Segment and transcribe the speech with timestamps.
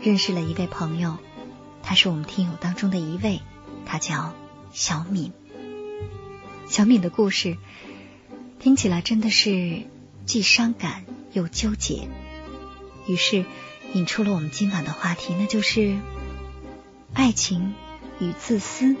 [0.00, 1.18] 认识了一位朋友，
[1.82, 3.40] 他是我们听友当中的一位，
[3.84, 4.34] 他叫
[4.72, 5.32] 小敏。
[6.68, 7.56] 小敏的故事
[8.58, 9.82] 听起来真的是
[10.24, 12.08] 既伤感又纠结，
[13.06, 13.44] 于是
[13.92, 15.96] 引出了我们今晚的话题，那就是
[17.14, 17.74] 爱情
[18.18, 18.96] 与自私，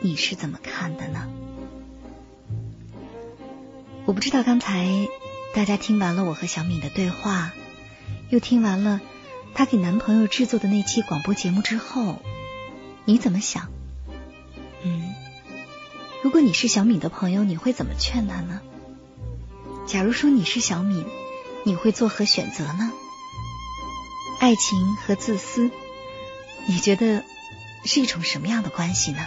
[0.00, 1.28] 你是怎么看的呢？
[4.06, 5.08] 我不知道刚才
[5.54, 7.52] 大家听完了我和小敏的对话，
[8.28, 9.00] 又听完了
[9.54, 12.22] 她给男朋友制作的那期广播节目之后，
[13.04, 13.70] 你怎么想？
[14.82, 15.14] 嗯，
[16.22, 18.60] 如果你是小敏的朋友，你会怎么劝她呢？
[19.86, 21.04] 假如说你是小敏，
[21.64, 22.92] 你会作何选择呢？
[24.38, 25.70] 爱情和自私，
[26.66, 27.24] 你觉得
[27.84, 29.26] 是一种什么样的关系呢？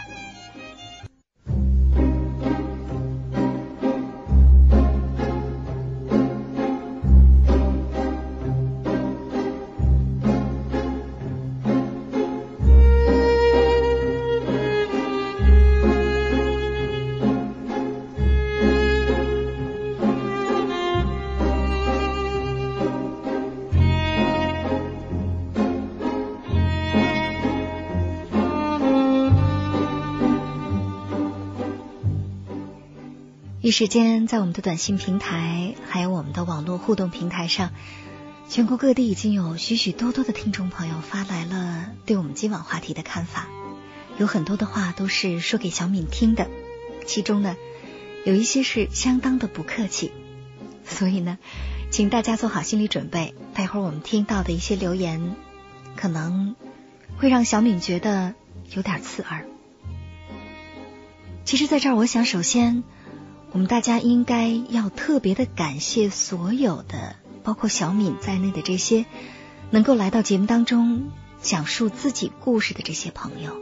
[33.63, 37.71] 一时间，在我们的短信平台，还有我们的网络互动平台上，
[38.49, 43.47] 全国各地已经有许许多多的听众朋友发来了对我们今晚话题的看法。
[44.17, 46.49] 有很多的话都是说给小敏听的，
[47.05, 47.55] 其中呢，
[48.25, 50.11] 有一些是相当的不客气。
[50.83, 51.37] 所以呢，
[51.89, 55.37] 请大家做好心理准备，待会儿我们听到的一些留言，
[55.95, 56.57] 可能
[57.15, 58.33] 会让小敏觉得
[58.71, 59.45] 有点刺耳。
[61.45, 62.83] 其实，在这儿，我想首先。
[63.53, 69.05] 我们大家应该要特别的感谢所有的，包括小敏在内的这些
[69.69, 73.55] 能够来到节目当中讲述自己故事的这些朋友。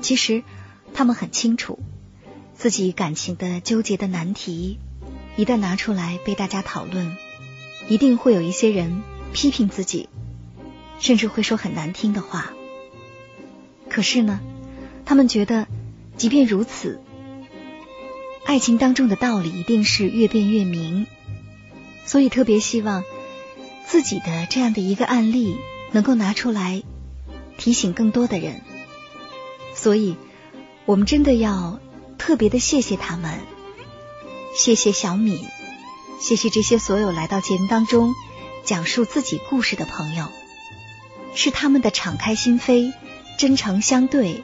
[0.00, 0.42] 其实
[0.94, 1.78] 他们很清楚，
[2.54, 4.78] 自己感情的纠结的难题，
[5.36, 7.14] 一旦拿出来被大家讨论，
[7.86, 9.02] 一定会有一些人
[9.34, 10.08] 批评自己，
[11.00, 12.50] 甚至会说很难听的话。
[13.90, 14.40] 可是呢，
[15.04, 15.66] 他们觉得，
[16.16, 16.98] 即便如此。
[18.50, 21.06] 爱情当中的道理一定是越辩越明，
[22.04, 23.04] 所以特别希望
[23.86, 25.56] 自己的这样的一个案例
[25.92, 26.82] 能够拿出来
[27.58, 28.60] 提醒更多的人。
[29.76, 30.16] 所以，
[30.84, 31.78] 我们真的要
[32.18, 33.38] 特别的谢谢他们，
[34.56, 35.38] 谢谢小敏，
[36.18, 38.12] 谢谢这些所有来到节目当中
[38.64, 40.26] 讲述自己故事的朋友，
[41.36, 42.92] 是他们的敞开心扉、
[43.38, 44.42] 真诚相对，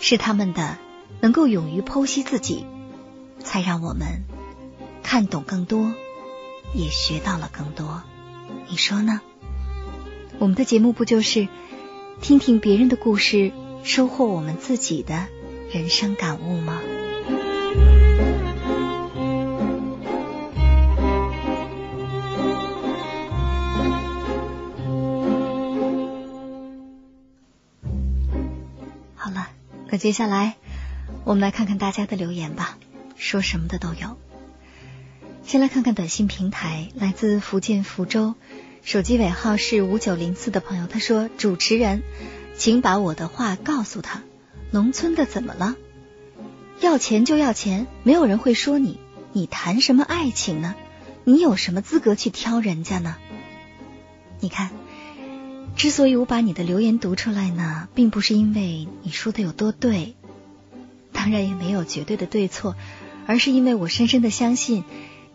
[0.00, 0.78] 是他们的
[1.20, 2.64] 能够勇于剖析自己。
[3.42, 4.24] 才让我们
[5.02, 5.92] 看懂更多，
[6.74, 8.02] 也学到了更多。
[8.68, 9.20] 你说呢？
[10.38, 11.48] 我们的节目不就是
[12.20, 15.26] 听听别人的故事，收获我们自己的
[15.72, 16.80] 人生感悟吗？
[29.16, 29.48] 好了，
[29.90, 30.54] 那接下来
[31.24, 32.77] 我们来看看大家的留言吧。
[33.18, 34.16] 说什么的都有。
[35.42, 38.34] 先来看看短信平台，来自福建福州，
[38.82, 42.02] 手机尾号是五九零四的朋友，他说：“主持人，
[42.54, 44.22] 请把我的话告诉他。
[44.70, 45.74] 农村的怎么了？
[46.80, 49.00] 要钱就要钱，没有人会说你。
[49.32, 50.74] 你谈什么爱情呢？
[51.24, 53.16] 你有什么资格去挑人家呢？
[54.40, 54.70] 你看，
[55.76, 60.14] 之所以我把你的留言读出来呢，并不是因为你说的有多对，
[61.12, 62.76] 当然也没有绝对的对错。”
[63.28, 64.84] 而是因为我深深的相信，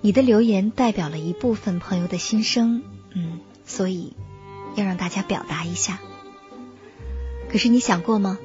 [0.01, 2.81] 你的留言代表了一部分朋友的心声，
[3.13, 4.15] 嗯，所以
[4.75, 5.99] 要让大家表达一下。
[7.51, 8.39] 可是你想过吗？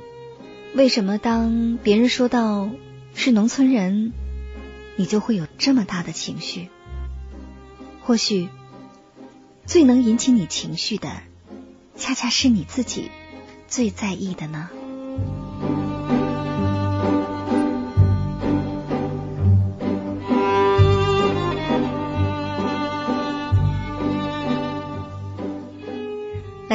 [0.75, 2.69] 为什么当别人说到
[3.15, 4.13] 是农村人，
[4.97, 6.69] 你就会有这么大的情绪？
[8.03, 8.51] 或许
[9.65, 11.23] 最能引起你情绪的，
[11.97, 13.11] 恰恰是你自己
[13.67, 14.69] 最在意的呢？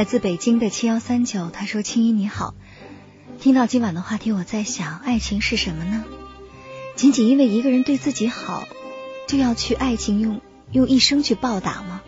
[0.03, 2.55] 来自北京的七幺三九，他说：“青衣你好，
[3.39, 6.03] 听到今晚的话题，我在想，爱情是什么呢？
[6.97, 8.67] 仅仅因为一个人对自己好，
[9.29, 10.41] 就要去爱情用
[10.73, 12.01] 用一生去报答吗？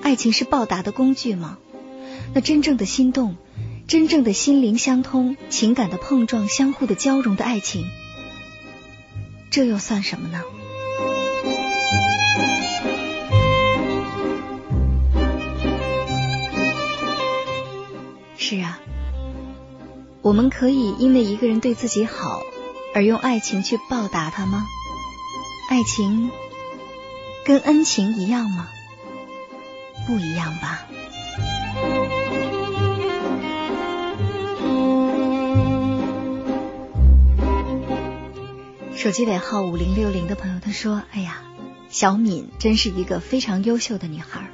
[0.00, 1.58] 爱情是报答的工具吗？
[2.32, 3.36] 那真正的心动，
[3.86, 7.84] 真正的心灵相通，情感的碰撞，相互的交融的爱情，
[9.50, 10.40] 这又算什么呢？”
[18.48, 18.78] 是啊，
[20.22, 22.42] 我们可以因为一个人对自己好
[22.94, 24.64] 而用爱情去报答他吗？
[25.68, 26.30] 爱情
[27.44, 28.68] 跟恩情一样吗？
[30.06, 30.86] 不一样吧。
[38.94, 41.42] 手机尾号五零六零的朋友他说：“哎呀，
[41.88, 44.48] 小敏真是一个非常优秀的女孩，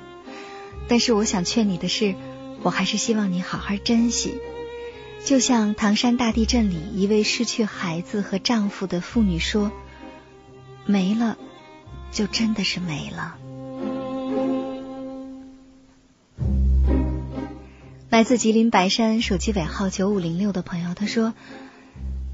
[0.89, 2.15] 但是我想劝你的是。”
[2.63, 4.35] 我还是希望你好好珍惜，
[5.25, 9.73] 就像唐山大地震里一位失去孩子和丈夫的妇女说
[10.87, 11.37] ：“没了，
[12.13, 13.37] 就真的是没了。”
[18.11, 21.35] 来自吉林白山手机尾号九五零六的朋友他说：“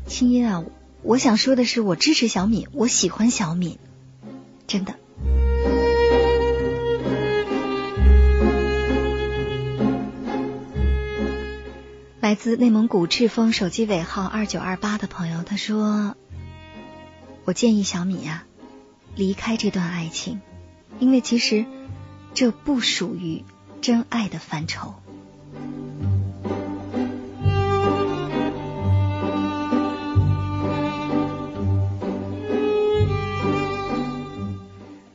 [0.06, 0.64] 青音啊，
[1.02, 3.78] 我想说的是，我支持小敏，我喜欢小敏，
[4.66, 4.94] 真的。”
[12.28, 16.14] 来自内蒙古赤峰手机尾号二九二八的朋友，他说
[17.46, 18.44] ：“我建议小米呀
[19.14, 20.42] 离开这段爱情，
[20.98, 21.64] 因为其实
[22.34, 23.46] 这不属于
[23.80, 24.92] 真爱的范畴。”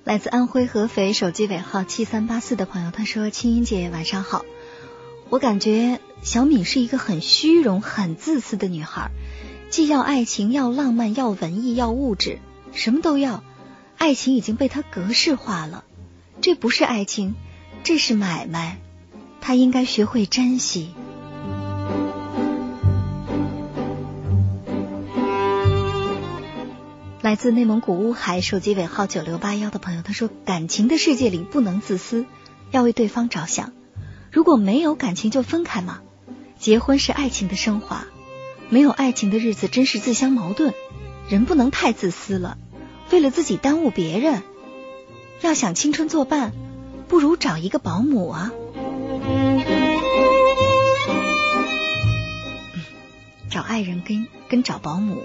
[0.03, 4.43] 来自安徽合肥手机尾号七三八四的朋友，他说：“青音姐晚上好，
[5.33, 9.11] 我感觉。”小敏是一个很虚荣、很自私的女孩，
[9.69, 12.39] 既要爱情，要浪漫，要文艺，要物质，
[12.71, 13.43] 什么都要。
[13.97, 15.83] 爱情已经被她格式化了，
[16.39, 17.35] 这不是爱情，
[17.83, 18.77] 这是买卖。
[19.41, 20.93] 她应该学会珍惜。
[27.21, 32.25] 来自内蒙古乌海手机尾号九六八幺的朋友，他说：“感情的世界里不能自私，
[32.71, 33.73] 要为对方着想。
[34.33, 36.01] 如果没有感情，就分开嘛。”
[36.59, 38.05] 结婚是爱情的升华，
[38.69, 40.73] 没有爱情的日子真是自相矛盾。
[41.29, 42.57] 人不能太自私了，
[43.11, 44.41] 为了自己耽误别人。
[45.41, 46.51] 要想青春作伴，
[47.07, 48.51] 不如找一个保姆啊。
[53.49, 55.23] 找爱人跟跟找保姆，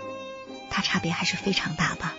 [0.69, 2.15] 它差别还是非常大吧。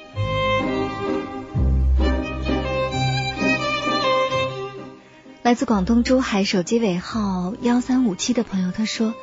[5.50, 9.16] 来自广东珠海手机尾号幺三五七的朋友，他说：“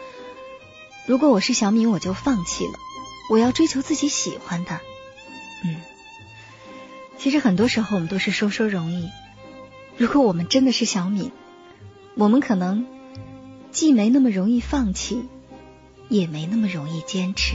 [1.07, 2.73] 如果我是小敏，我就放弃了。
[3.31, 4.81] 我要追求自己喜欢的。”
[5.63, 5.77] 嗯，
[7.17, 9.09] 其实很多时候我们都是说说容易。
[9.97, 11.31] 如果我们真的是小敏，
[12.17, 12.87] 我们可能
[13.71, 15.29] 既没那么容易放弃，
[16.09, 17.55] 也没那么容易坚持。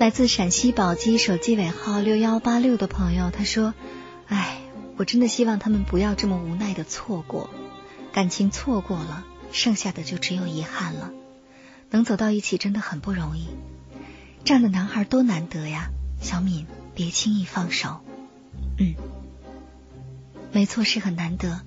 [0.00, 3.74] 来自陕西宝鸡手机尾号六幺八六的朋友，他说
[4.28, 4.62] ：“哎，
[4.96, 7.50] 我真的希望他们不要这么无奈的错过
[8.10, 11.12] 感情，错过了，剩下的就只有遗憾了。
[11.90, 13.48] 能走到一起真的很不容易，
[14.42, 15.90] 这样的男孩多难得呀！
[16.22, 18.00] 小敏，别轻易放手。
[18.78, 18.94] 嗯，
[20.50, 21.60] 没错，是很难得。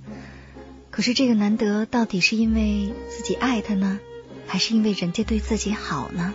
[0.89, 3.99] 可是这个难得，到底是因为自己爱他呢，
[4.47, 6.33] 还是因为人家对自己好呢？”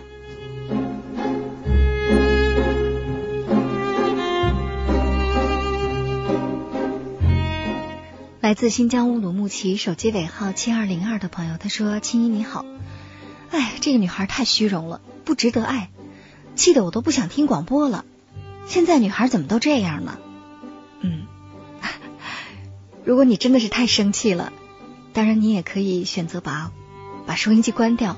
[8.49, 12.65] 来自新疆乌鲁木齐手机尾号七二零二的朋友，他说：“青衣你好，
[13.51, 15.91] 哎，这个女孩太虚荣了，不值得爱，
[16.55, 18.05] 气得我都不想听广播了。
[18.65, 20.17] 现在女孩怎么都这样呢？
[21.01, 21.27] 嗯，
[23.05, 24.51] 如果你真的是太生气了，
[25.13, 26.71] 当然你也可以选择把
[27.27, 28.17] 把收音机关掉。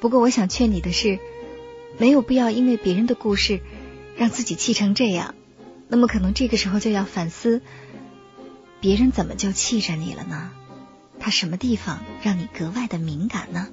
[0.00, 1.20] 不过我想劝你的是，
[1.96, 3.60] 没有必要因为别人的故事
[4.16, 5.36] 让自己气成这样。
[5.86, 7.62] 那么可能这个时候就要反思。”
[8.84, 10.50] 别人怎么就气着你了呢？
[11.18, 13.68] 他什么地方让你格外的敏感呢？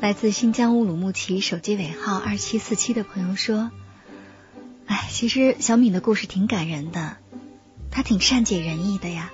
[0.00, 3.72] 来自新疆乌鲁木齐手机尾号二七四七的朋友说
[4.86, 7.16] ：“哎，其实小敏的故事挺感人的，
[7.90, 9.32] 她挺善解人意的呀。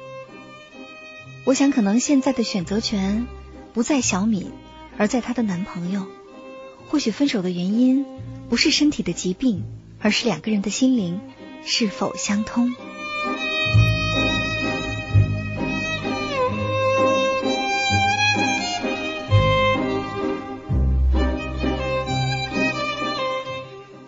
[1.47, 3.27] 我想可能现在的选择权
[3.75, 4.51] 不在小敏，
[4.97, 6.07] 而在她的男朋友。
[6.89, 8.07] 或许分手的原因
[8.49, 9.63] 不是身体的疾病，
[10.01, 11.21] 而是两个人的心灵
[11.65, 12.75] 是否相通。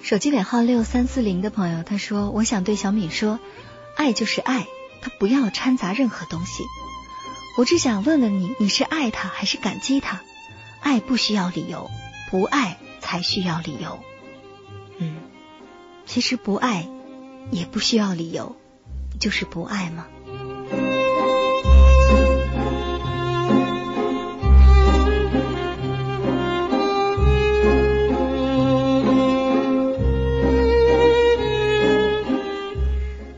[0.03, 3.41] 手机尾号六三四零的朋友，他说：“我想对小敏说，
[3.97, 4.67] 爱就是爱，
[5.03, 6.63] 他不要掺杂任何东西。
[7.57, 10.21] 我只想问问你，你是爱他还是感激他？
[10.81, 11.91] 爱不需要理由，
[12.31, 13.99] 不爱才需要理由。
[14.99, 15.17] 嗯，
[16.05, 16.87] 其实不爱
[17.51, 18.57] 也不需要理由，
[19.19, 20.07] 就是不爱吗？”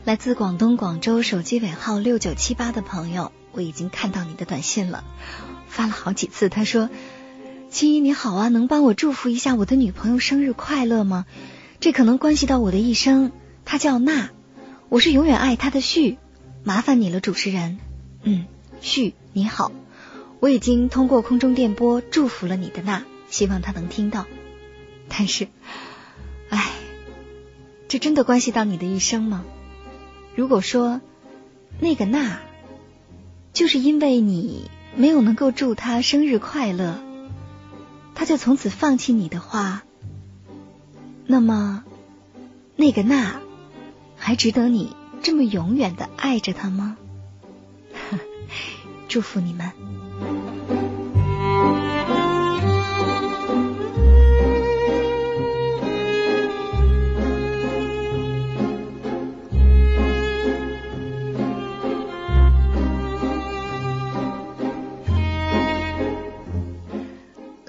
[0.03, 5.03] 来自广东广州手机尾号六九七八的朋友，我已经看到你的短信了，
[5.67, 6.49] 发了好几次。
[6.49, 6.89] 他说
[7.69, 11.25] ：“青衣你好啊，能帮我祝福一下我的女朋友生日快乐吗？
[11.79, 13.31] 这可能关系到我的一生。
[13.65, 14.29] 她叫娜，
[14.89, 16.17] 我是永远爱她的旭，
[16.63, 17.79] 麻烦你了，主持人。
[18.23, 18.45] 嗯，
[18.81, 19.71] 旭你好，
[20.39, 24.25] 我已经通过空中电波祝福了你的娜，希望她能听到。
[25.07, 25.47] 但是，
[26.49, 26.69] 唉，
[27.87, 29.43] 这真的关系到你的一生吗？”
[30.35, 31.01] 如果说
[31.79, 32.39] 那个娜，
[33.53, 36.99] 就是因为你没有能够祝他生日快乐，
[38.15, 39.83] 他就从此放弃你的话，
[41.25, 41.83] 那么
[42.75, 43.41] 那个那
[44.17, 46.97] 还值得你这么永远的爱着他吗？
[49.07, 49.71] 祝福你们。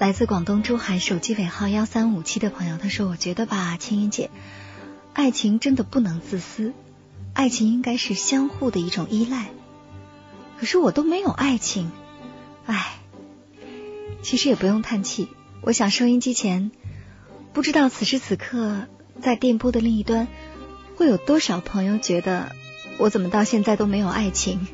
[0.01, 4.31] 来自广东珠海手机尾号幺三五七的朋友，他说：“我觉得吧，青云姐，
[5.13, 6.73] 爱情真的不能自私，
[7.33, 9.51] 爱情应该是相互的一种依赖。
[10.59, 11.91] 可是我都没有爱情，
[12.65, 12.95] 唉，
[14.23, 15.27] 其实也不用叹气。
[15.61, 16.71] 我想收音机前，
[17.53, 18.87] 不知道此时此刻
[19.21, 20.27] 在电波的另一端，
[20.95, 22.55] 会有多少朋友觉得
[22.97, 24.65] 我怎么到现在都没有爱情？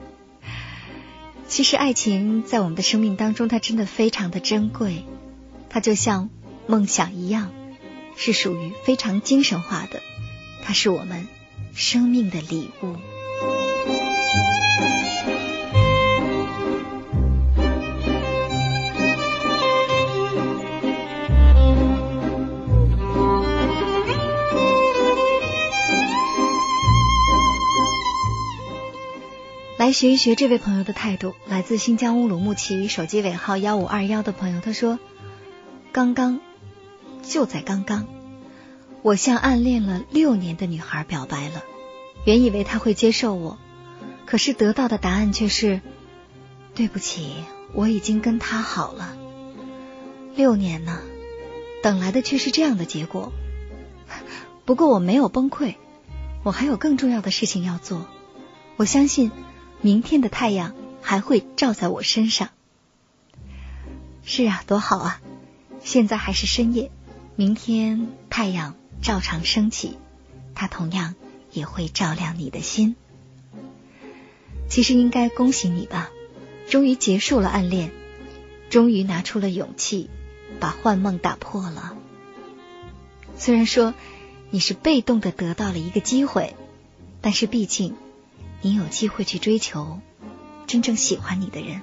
[1.47, 5.05] 其实爱情在我们的生命当中，它真的非常的珍贵。”
[5.69, 6.29] 它就像
[6.65, 7.51] 梦想一样，
[8.15, 10.01] 是属于非常精神化的，
[10.63, 11.27] 它是我们
[11.73, 12.95] 生命的礼物。
[29.77, 34.97] 来学一学这位朋友的态度，来自新疆乌鲁木齐，手机尾号幺五二幺的朋友，他说。
[35.91, 36.39] 刚刚，
[37.21, 38.07] 就在刚刚，
[39.03, 41.63] 我向暗恋了六年的女孩表白了。
[42.25, 43.59] 原以为他会接受我，
[44.25, 45.81] 可是得到的答案却是：
[46.73, 47.35] 对不起，
[47.73, 49.15] 我已经跟他好了。
[50.35, 51.01] 六年呢，
[51.83, 53.31] 等来的却是这样的结果。
[54.65, 55.75] 不过我没有崩溃，
[56.41, 58.07] 我还有更重要的事情要做。
[58.75, 59.31] 我相信
[59.81, 62.49] 明天的太阳还会照在我身上。
[64.23, 65.21] 是啊，多好啊！
[65.83, 66.91] 现在还是深夜，
[67.35, 69.97] 明天太阳照常升起，
[70.53, 71.15] 它同样
[71.51, 72.95] 也会照亮你的心。
[74.67, 76.09] 其实应该恭喜你吧，
[76.67, 77.91] 终于结束了暗恋，
[78.69, 80.09] 终于拿出了勇气
[80.59, 81.95] 把幻梦打破了。
[83.37, 83.93] 虽然说
[84.49, 86.55] 你是被动的得到了一个机会，
[87.21, 87.95] 但是毕竟
[88.61, 89.99] 你有机会去追求
[90.65, 91.81] 真正喜欢你的人。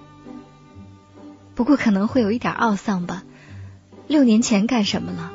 [1.55, 3.23] 不过可能会有一点懊丧吧。
[4.07, 5.33] 六年前干什么了？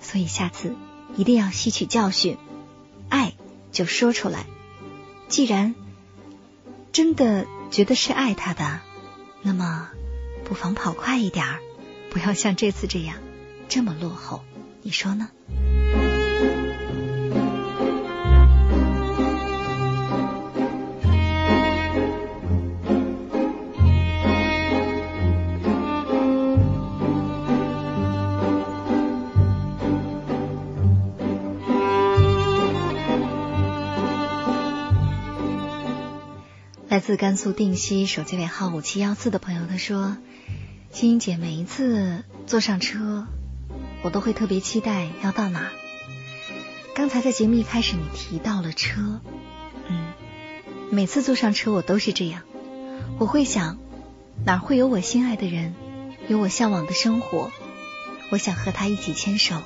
[0.00, 0.74] 所以下次
[1.16, 2.36] 一定要吸取教训，
[3.08, 3.34] 爱
[3.72, 4.46] 就说出来。
[5.28, 5.74] 既然
[6.92, 8.80] 真的觉得是爱他的，
[9.42, 9.88] 那么
[10.44, 11.60] 不妨跑快一点儿，
[12.10, 13.16] 不要像这次这样
[13.68, 14.42] 这么落后。
[14.82, 15.28] 你说呢？
[37.06, 40.16] 自甘肃定西手机尾号五七幺四的朋友，他说
[40.90, 43.26] ：“青音姐，每一次坐上车，
[44.00, 45.72] 我都会特别期待要到哪儿。
[46.94, 49.20] 刚才在节目一开始，你提到了车，
[49.86, 50.14] 嗯，
[50.90, 52.40] 每次坐上车我都是这样，
[53.18, 53.76] 我会想，
[54.46, 55.74] 哪会有我心爱的人，
[56.28, 57.52] 有我向往的生活，
[58.30, 59.60] 我想和他一起牵手，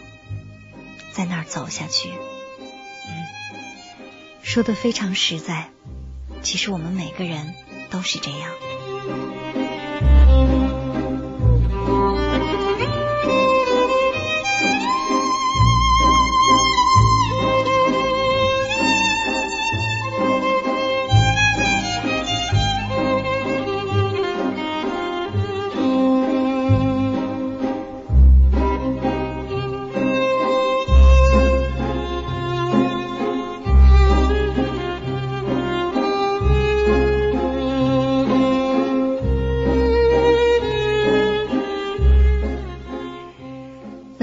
[1.12, 2.08] 在那儿走下去。
[2.08, 3.12] 嗯，
[4.42, 5.70] 说的非常实在。
[6.42, 7.54] 其实我们每个人
[7.90, 9.37] 都是这样。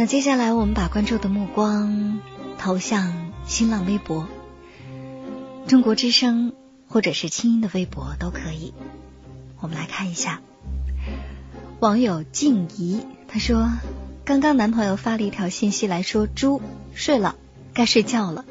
[0.08, 2.20] 接下来，我们把关注的目光
[2.60, 4.28] 投向新浪微博、
[5.68, 6.54] 中国之声
[6.88, 8.74] 或者是清音的微博都可以。
[9.60, 10.42] 我们来看一下，
[11.80, 13.72] 网友静怡她说
[14.26, 16.62] ：“刚刚男朋友发了一条信息来说，猪
[16.94, 17.36] 睡了，
[17.74, 18.46] 该睡觉了。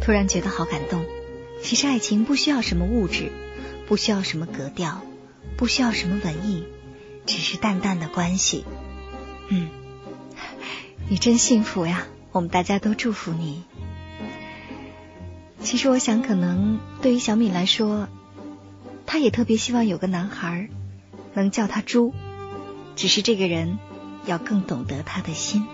[0.00, 1.04] 突然觉得好感动。
[1.62, 3.32] 其实爱情不需要什么物质，
[3.86, 5.02] 不需要什么格调，
[5.58, 6.64] 不需要什么文艺，
[7.26, 8.64] 只是淡淡的关系。
[9.48, 9.68] 嗯。”
[11.08, 12.04] 你真幸福呀！
[12.32, 13.62] 我们大家都祝福你。
[15.62, 18.08] 其实我想，可能对于小敏来说，
[19.06, 20.68] 她也特别希望有个男孩
[21.32, 22.12] 能叫她猪，
[22.96, 23.78] 只是这个人
[24.24, 25.64] 要更懂得她的心。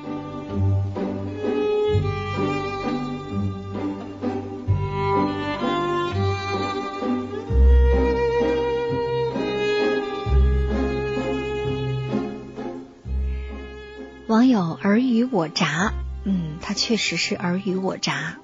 [14.33, 15.93] 网友尔虞我诈，
[16.25, 18.39] 嗯，他确实是尔虞我诈。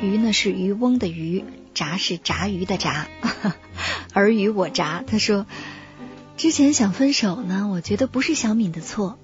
[0.00, 3.08] 鱼呢是渔翁的鱼，炸是炸鱼的炸，
[4.14, 5.02] 尔虞我诈。
[5.04, 5.44] 他说，
[6.36, 9.18] 之前想分手呢，我觉得不是小敏的错，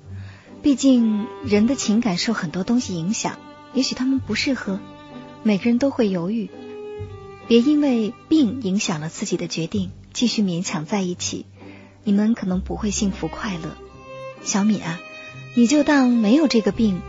[0.61, 3.39] 毕竟人的情感受很多东西影响，
[3.73, 4.81] 也许他们不适合，
[5.45, 6.51] 每个人都会犹豫。
[7.47, 11.47] 别因为病影响了自己的决定，继续勉强在一起，
[12.03, 13.77] 你们可能不会幸福快乐。
[14.43, 14.99] 小敏啊。
[15.55, 17.03] 你就当没有这个病，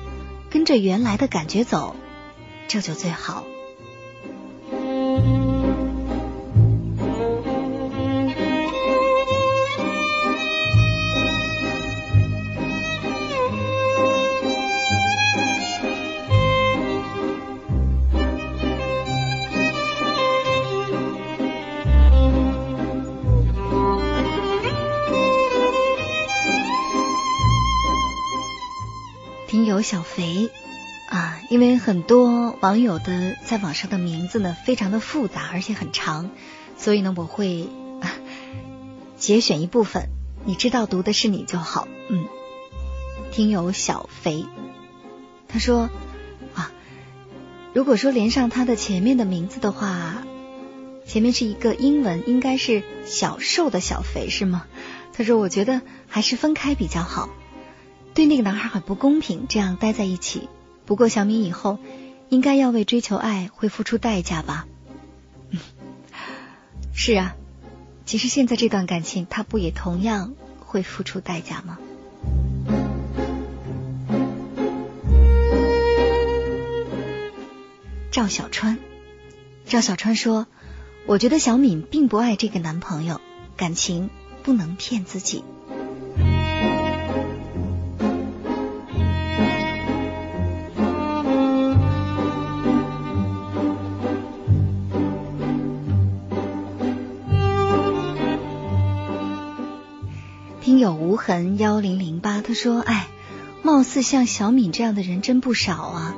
[0.49, 1.95] 跟着原来的感觉走，
[2.67, 3.45] 这就最好。
[29.84, 30.50] 小肥
[31.10, 36.32] 啊，因为很多网友的在网上的名字呢非常的复杂，而且很长，
[36.78, 37.69] 所以呢我会
[38.02, 38.10] 啊
[39.17, 40.10] 节选一部分，
[40.46, 41.88] 你知道读的是你就好。
[42.10, 42.26] 嗯，
[43.32, 44.46] 听友小肥
[45.48, 45.89] 他说
[46.56, 46.72] 啊，
[47.74, 50.24] 如果说连上他的前面的名字的话，
[51.06, 54.65] 前面是一个英文，应该是小瘦的小肥是吗？
[55.13, 57.30] 他说我觉得还是分开比较好。
[58.13, 60.47] 对那个男孩很不公平，这样待在一起。
[60.86, 61.80] 不过小敏以后
[62.30, 64.67] 应该要为追求爱会付出代价吧？
[66.93, 67.36] 是啊，
[68.06, 71.80] 其实现在这段感情他不也同样会付出代价吗？
[78.12, 78.78] 赵小川，
[79.65, 80.45] 赵小川说
[81.08, 83.19] ：“我觉得小敏并不爱这个男朋友，
[83.58, 84.12] 感情
[84.43, 85.43] 不能骗自己。”
[101.04, 103.08] 无痕幺零零八，他说：“哎，
[103.62, 106.16] 貌似像小敏这样的人真不少啊。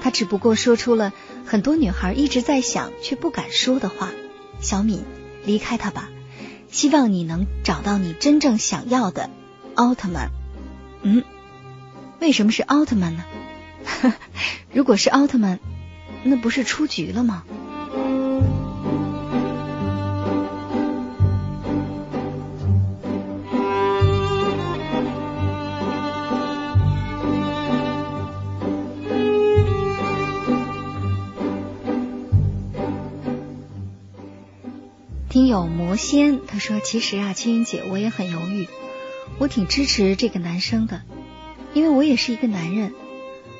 [0.00, 1.12] 他只不过说出了
[1.44, 4.10] 很多女孩一直在想却不敢说的话。
[4.60, 5.04] 小敏，
[5.44, 6.08] 离开他吧，
[6.70, 9.28] 希望你能找到你真正想要的
[9.74, 10.30] 奥特曼。
[11.02, 11.24] 嗯，
[12.20, 13.24] 为什么是奥特曼呢？
[14.72, 15.58] 如果是奥特曼，
[16.22, 17.42] 那不是出局了吗？”
[35.46, 38.66] 有魔仙，他说：“其实啊，青云姐，我也很犹豫，
[39.38, 41.02] 我挺支持这个男生的，
[41.74, 42.94] 因为我也是一个男人。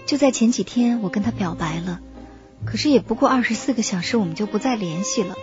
[0.06, 2.00] 就在前几天，我跟他表白了，
[2.64, 5.36] 可是也不过二十四个小时，我们就不再联系了。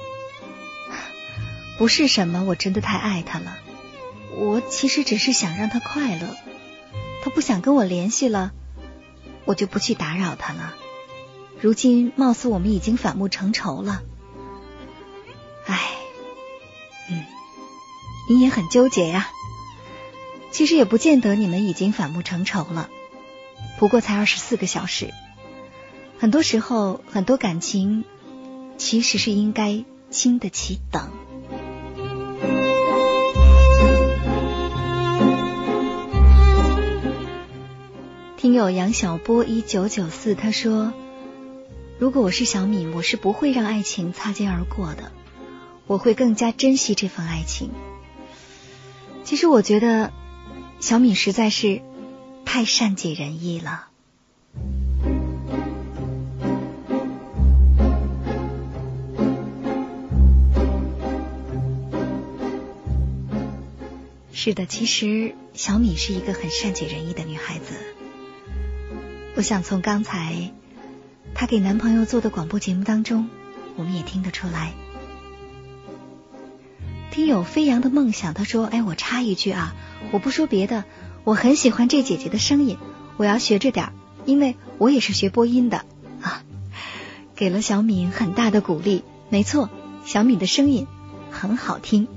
[1.77, 3.57] 不是什么我真的太爱他了，
[4.35, 6.35] 我其实只是想让他快乐。
[7.23, 8.51] 他不想跟我联系了，
[9.45, 10.73] 我就不去打扰他了。
[11.61, 14.01] 如今貌似我们已经反目成仇了。
[17.09, 17.23] 嗯，
[18.29, 19.29] 你也很纠结呀。
[20.51, 22.89] 其实也不见得你们已经反目成仇了，
[23.77, 25.13] 不过才二十四个小时。
[26.17, 28.05] 很多时候，很多感情
[28.77, 31.11] 其实是应该经得起等。
[38.37, 40.93] 听友杨小波一九九四他说
[41.99, 45.11] ：“如果我是小敏，我是不会让爱情擦肩而过的，
[45.87, 47.71] 我会更加珍惜这份爱情。”
[49.23, 50.13] 其实我觉得
[50.79, 51.81] 小敏实在是
[52.45, 53.87] 太善解人意了。
[64.31, 67.73] 是的，其实小米是一个很善解人意的女孩子。
[69.35, 70.51] 我想从刚才
[71.33, 73.27] 她给男朋友做的广播节目当中，
[73.75, 74.73] 我们也听得出来。
[77.11, 79.73] 听友飞扬的梦想，他说：“哎，我插一句啊，
[80.11, 80.83] 我不说别的，
[81.23, 82.77] 我很喜欢这姐姐的声音，
[83.17, 83.93] 我要学着点，
[84.25, 85.85] 因为我也是学播音的
[86.21, 86.43] 啊。
[87.35, 89.03] ”给了小敏很大的鼓励。
[89.29, 89.69] 没错，
[90.05, 90.87] 小敏的声音
[91.31, 92.07] 很好听。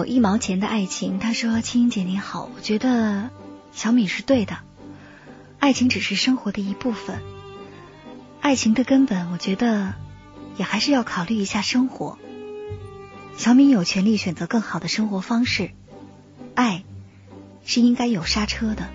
[0.00, 3.28] 有一毛钱的爱情，他说：“青音姐你好，我觉得
[3.70, 4.56] 小米是对的，
[5.58, 7.20] 爱情只是生活的一部分，
[8.40, 9.92] 爱情的根本，我觉得
[10.56, 12.16] 也还是要考虑一下生活。
[13.36, 15.72] 小米有权利选择更好的生活方式，
[16.54, 16.82] 爱
[17.66, 18.88] 是应该有刹车的。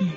[0.00, 0.12] 嗯，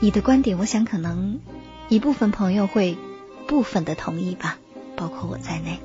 [0.00, 1.40] 你的观点，我想可能
[1.88, 2.98] 一部分朋友会
[3.46, 4.58] 部分的同意吧，
[4.94, 5.80] 包括我在内。”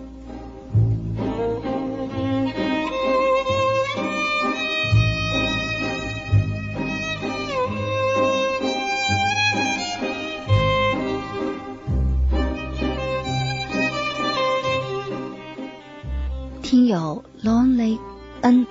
[16.90, 18.00] 友 Lonely
[18.42, 18.68] N，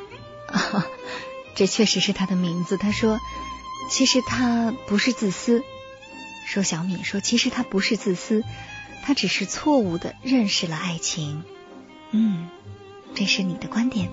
[0.48, 0.84] 啊
[1.54, 2.76] 这确实是他的名字。
[2.76, 3.18] 他说
[3.90, 5.62] ：“其实他不是自私。”
[6.46, 8.44] 说小敏说：“其实他不是自私，
[9.02, 11.42] 他只是错误的认识了爱情。”
[12.12, 12.48] 嗯，
[13.14, 14.10] 这是你的观点。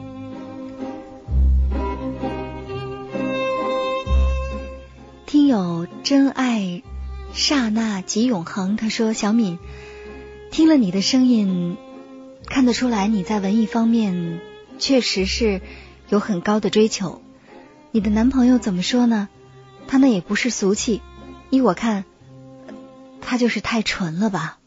[5.25, 6.81] 听友真爱
[7.33, 9.59] 刹那即永恒，他说：“小敏，
[10.51, 11.77] 听了你的声音。”
[12.47, 14.39] 看得出来，你在文艺方面
[14.79, 15.61] 确实是
[16.09, 17.21] 有很高的追求。
[17.91, 19.29] 你的男朋友怎么说呢？
[19.87, 21.01] 他那也不是俗气，
[21.49, 22.05] 依我看，
[23.21, 24.57] 他就是太纯了吧。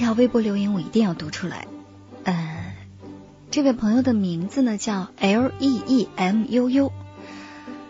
[0.00, 1.66] 条微博留言我一定要读出来。
[2.24, 2.74] 呃，
[3.50, 6.92] 这位朋友的名字呢叫 L E E M U U，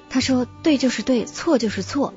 [0.09, 2.12] 他说：“对就是对，错就是错。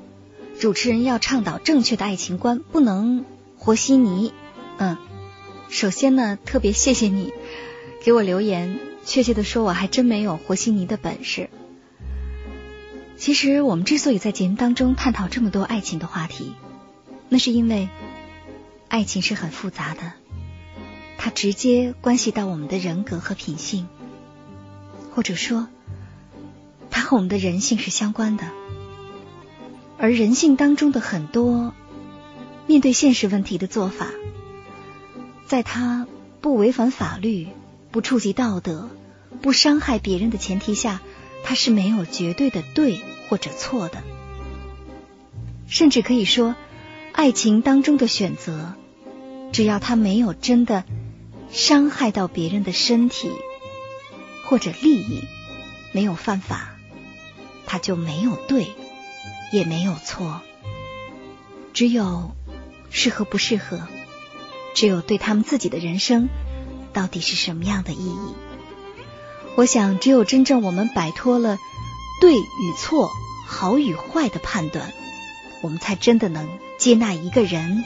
[0.58, 3.24] 主持人要倡导正确的爱情观，不能
[3.56, 4.32] 和稀泥。”
[4.78, 4.96] 嗯，
[5.68, 7.32] 首先呢，特别谢谢你
[8.02, 8.80] 给我留言。
[9.04, 11.50] 确切的说，我还真没有和稀泥的本事。
[13.16, 16.54] 其实，我们之所以在节目当中探讨这么多爱情的话题，
[17.28, 17.88] 那是因为。
[18.94, 20.12] 爱情是很复杂的，
[21.18, 23.88] 它直接关系到我们的人格和品性，
[25.10, 25.66] 或者说，
[26.92, 28.44] 它和我们的人性是相关的。
[29.98, 31.74] 而人性当中的很多
[32.68, 34.10] 面对现实问题的做法，
[35.48, 36.06] 在他
[36.40, 37.48] 不违反法律、
[37.90, 38.88] 不触及道德、
[39.42, 41.00] 不伤害别人的前提下，
[41.42, 44.04] 他是没有绝对的对或者错的。
[45.66, 46.54] 甚至可以说，
[47.10, 48.76] 爱情当中的选择。
[49.54, 50.82] 只要他没有真的
[51.52, 53.30] 伤害到别人的身体
[54.44, 55.22] 或者利益，
[55.92, 56.74] 没有犯法，
[57.64, 58.66] 他就没有对，
[59.52, 60.42] 也没有错。
[61.72, 62.32] 只有
[62.90, 63.86] 适合不适合，
[64.74, 66.28] 只有对他们自己的人生
[66.92, 68.34] 到底是什么样的意义。
[69.54, 71.58] 我想，只有真正我们摆脱了
[72.20, 73.08] 对与错、
[73.46, 74.92] 好与坏的判断，
[75.62, 77.84] 我们才真的能接纳一个人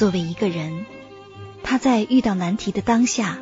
[0.00, 0.86] 作为一个人，
[1.62, 3.36] 他在遇到难题的当下，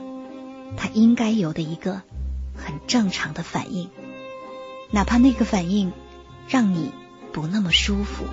[0.77, 2.03] 他应该有的一个
[2.57, 3.91] 很正常的反应，
[4.91, 5.93] 哪怕那个反应
[6.49, 6.91] 让你
[7.33, 8.25] 不那么舒服。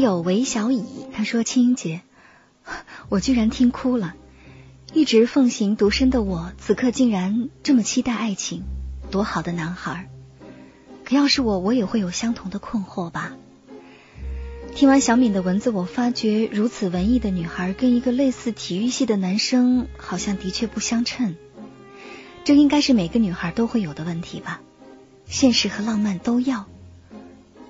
[0.00, 2.00] 有韦小乙，他说：“青音姐，
[3.12, 4.14] 我居然听哭了。
[4.94, 8.62] 一直奉行独身的我，此刻竟然这么期待爱情，
[9.10, 10.08] 多好的男孩！
[11.04, 13.34] 可要是我，我也会有相同的困惑吧。”
[14.74, 21.36] 听完小敏的文字，我发觉如此文艺的女孩，跟一个类似体育系的男生，好像的确不相称。
[22.44, 24.62] 这应该是每个女孩都会有的问题吧？
[25.26, 26.64] 现实和浪漫都要。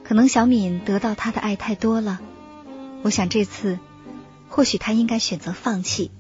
[0.05, 2.21] 可能小敏得到他的爱太多了，
[3.03, 3.81] 我想这次
[4.55, 6.11] 或许他应该选择放弃，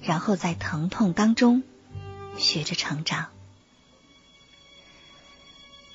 [0.00, 1.64] 然后在疼痛当中
[2.38, 3.30] 学着成长。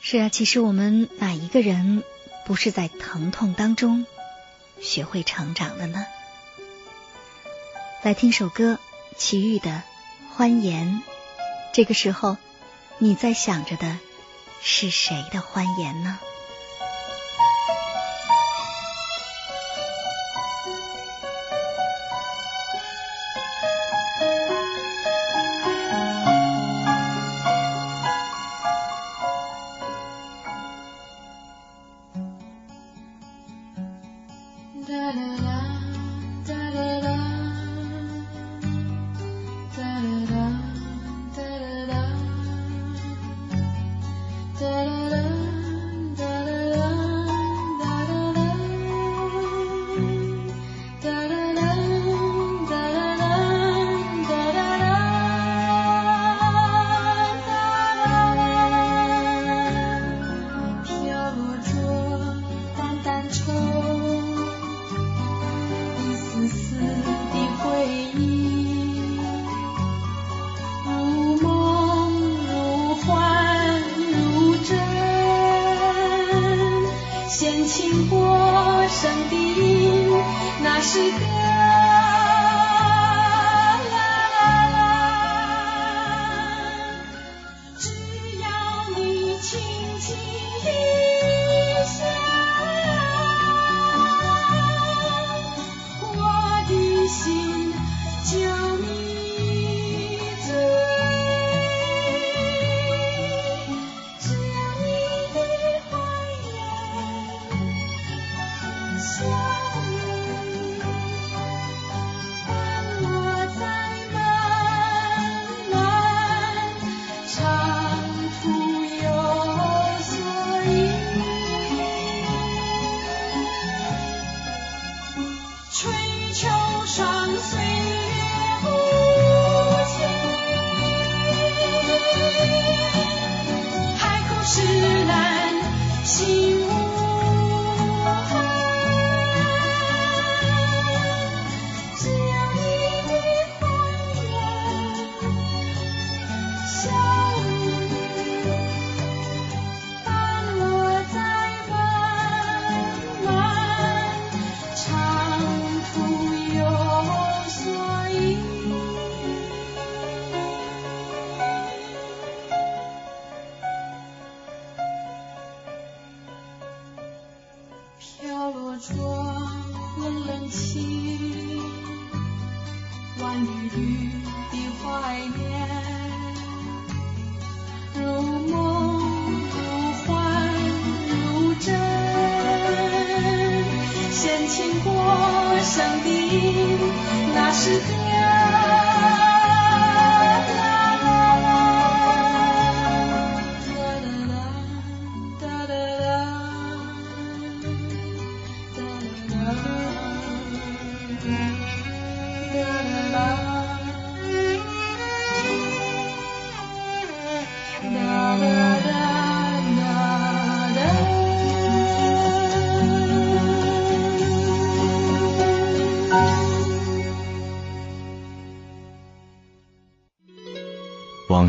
[0.02, 2.04] 是啊，其实我们哪一个人
[2.46, 4.06] 不是在疼痛当中
[4.82, 6.06] 学会成长的呢？
[8.04, 8.78] 来听首歌，
[9.16, 9.70] 齐豫的
[10.36, 10.86] 《欢颜》。
[11.72, 12.36] 这个时候，
[12.98, 13.98] 你在想着的
[14.62, 16.20] 是谁的欢颜呢？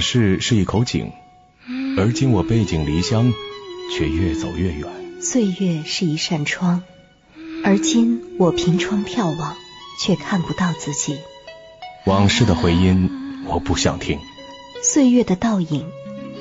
[0.01, 1.13] 往事是一口井，
[1.99, 3.35] 而今我背井离乡，
[3.93, 4.89] 却越走越远。
[5.21, 6.83] 岁月是一扇窗，
[7.63, 9.55] 而今我凭窗眺望，
[10.03, 11.19] 却看不到自己。
[12.07, 13.11] 往事的回音，
[13.47, 14.17] 我不想听；
[14.83, 15.85] 岁月的倒影，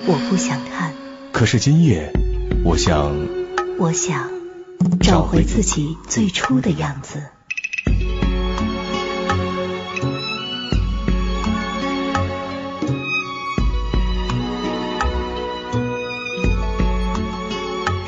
[0.08, 0.94] 我不想看。
[1.34, 2.14] 可是今夜，
[2.64, 3.28] 我想，
[3.78, 4.32] 我想
[5.02, 7.24] 找回自己最初的样子。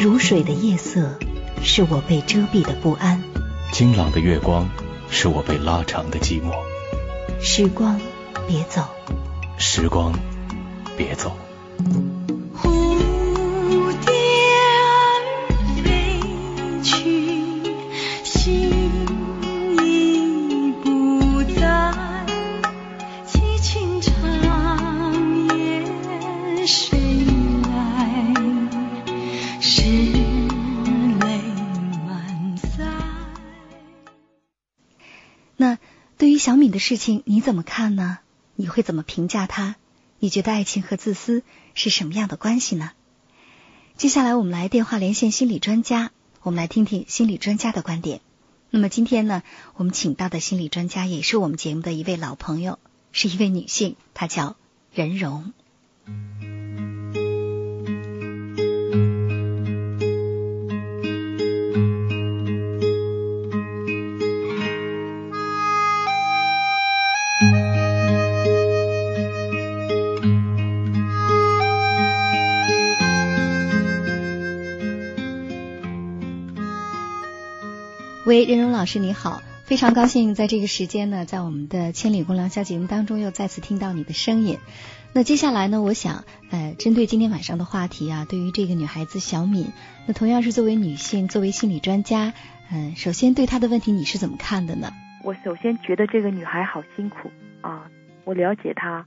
[0.02, 1.20] 如水的夜色，
[1.62, 3.20] 是我被遮蔽的不安；
[3.72, 4.68] 清朗的月光，
[5.12, 6.56] 是我被拉长的寂寞。
[7.40, 8.02] 时光，
[8.48, 8.82] 别走。
[9.60, 10.12] 时光，
[10.98, 11.38] 别走。
[36.82, 38.18] 事情你怎么看呢？
[38.56, 39.76] 你会怎么评价他？
[40.20, 42.92] 你觉得爱情和自私是什么样的关系呢？
[43.96, 48.20] 接下来我们来电话连线心理专家，我们来听听心理专家的观点。
[48.70, 49.44] 那么今天呢，
[49.76, 52.80] 我们请到的心理专家也是我们节目的一位老朋友，
[53.12, 54.56] 是一位女性，她叫
[54.94, 55.54] 任荣。
[78.32, 84.58] 喂，任荣老师你好，非常高兴在这个时间呢，在我们的《千里共良宵》节目当中又再次听到你的声音。
[85.12, 89.74] 那接下来呢，我想呃，针对今天晚上的话题啊，对于这个女孩子小敏，
[90.06, 92.32] 那同样是作为女性，作为心理专家，
[92.72, 94.94] 嗯，首先对她的问题你是怎么看的呢？
[95.26, 97.92] 我首先觉得这个女孩好辛苦啊，
[98.24, 99.06] 我了解她，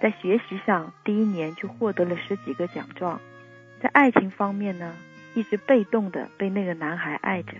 [0.00, 3.20] 在学习上第一年就获得了十几个奖状，
[3.82, 4.94] 在爱情方面呢，
[5.34, 7.54] 一直被动的被那个男孩爱着。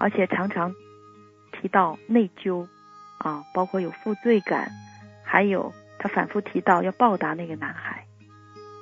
[0.00, 0.74] 而且常常
[1.52, 2.66] 提到内疚
[3.18, 4.70] 啊，包括有负罪感，
[5.22, 8.06] 还有他反复提到要报答那个男孩。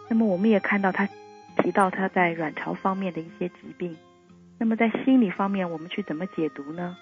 [0.09, 1.09] 那么我们也看到他
[1.57, 3.96] 提到他在卵巢方面的一些疾病。
[4.59, 6.96] 那么在心理方面，我们去怎么解读呢？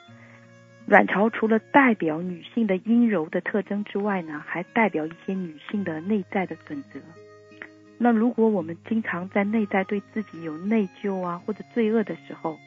[0.87, 6.99] 卵巢除了代表女性的阴柔的特征之外呢，还代表一些女性的内在的准则。
[7.99, 12.59] 那如果我们经常在内在对自己有内疚啊或者罪恶的时候，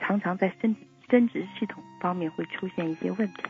[0.00, 0.86] 常常在身体。
[1.14, 3.44] 生殖系统方面会出现一些问题，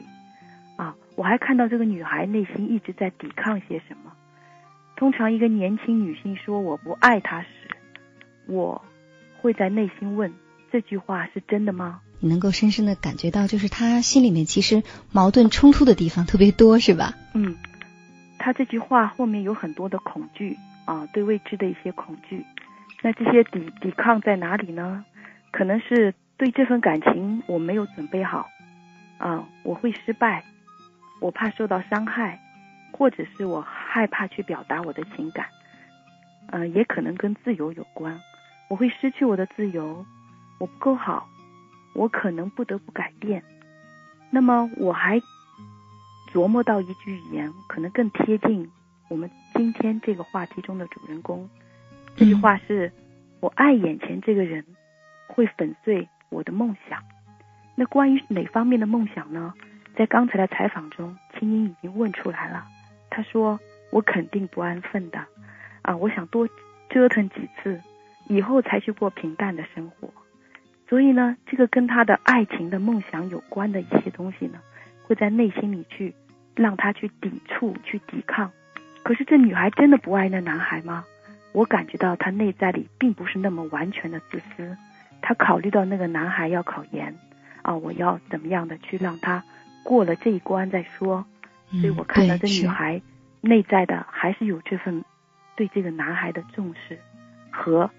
[0.77, 4.13] 啊，我还看到这个女孩内心一直在抵抗些什么。
[4.97, 7.49] 通常一个年轻女性说我不爱他时，
[8.47, 8.85] 我
[9.41, 10.31] 会在内心问
[10.71, 12.03] 这句话是真的吗？
[12.21, 17.15] 你能够深深的感觉到，就是她心里面其实矛盾冲突的地方特别多，是吧？
[17.35, 17.57] 嗯，
[18.39, 22.45] 她这句话后面有很多的恐惧啊，对未知的一些恐惧。
[23.01, 25.03] 那这些抵抵抗在哪里呢？
[25.51, 26.13] 可能是。
[26.45, 28.51] 对这份感情我没有准备好，
[29.17, 30.45] 啊，我会失败，
[31.19, 32.39] 我怕受到伤害，
[32.93, 35.47] 或者是我害怕去表达我的情感，
[36.49, 38.21] 嗯，也可能跟自由有关，
[38.69, 40.05] 我会失去我的自由，
[40.59, 41.27] 我不够好，
[41.95, 43.43] 我可能不得不改变。
[44.29, 45.19] 那么我还
[46.31, 48.71] 琢磨到一句语言，可能更贴近
[49.09, 51.49] 我们今天这个话题中的主人公。
[52.15, 52.93] 这句话是：
[53.41, 54.63] 我爱眼前这个人，
[55.29, 56.07] 会粉碎。
[56.35, 57.01] 我的梦想，
[57.77, 59.55] 那关于哪方面的梦想呢？
[59.97, 62.67] 在刚才的采访中，青音已经问出来了。
[63.09, 63.61] 他说
[63.93, 65.25] ：“我肯定不安分的，
[65.83, 66.49] 啊，我想多
[66.91, 67.81] 折腾几次，
[68.27, 70.13] 以后才去过平淡的生活。
[70.89, 74.59] 所以呢，这个跟他的爱情的梦想有关的一些东西呢，
[75.05, 76.13] 会在内心里去
[76.57, 78.51] 让他去抵触、去抵抗。
[79.05, 81.05] 可是这女孩真的不爱那男孩吗？
[81.53, 84.77] 我感觉到她内在里并不是那么完全的自私。”
[85.27, 87.17] 他考虑到那个男孩要考研，
[87.63, 89.43] 啊，我要怎么样的去让他
[89.83, 91.25] 过了这一关再说。
[91.71, 93.01] 所以我看到这女孩
[93.41, 95.03] 内在的还是有这份
[95.57, 96.99] 对这个男孩的重视
[97.51, 97.91] 和